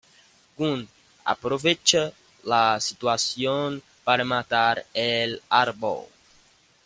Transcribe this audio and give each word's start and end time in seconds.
Gunn 0.57 0.87
aprovecha 1.27 2.11
la 2.43 2.79
situación 2.79 3.83
para 4.03 4.25
matar 4.25 4.83
el 4.95 5.43
árbol. 5.47 6.05